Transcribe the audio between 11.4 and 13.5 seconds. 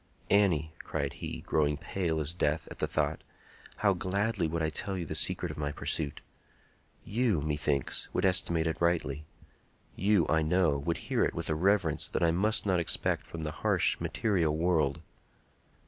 a reverence that I must not expect from